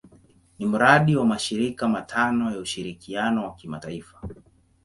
Ni 0.59 0.65
mradi 0.65 1.15
wa 1.15 1.25
mashirika 1.25 1.87
matano 1.87 2.51
ya 2.51 2.57
ushirikiano 2.59 3.43
wa 3.43 3.55
kimataifa. 3.55 4.21